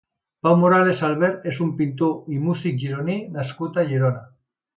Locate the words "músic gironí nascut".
2.47-3.79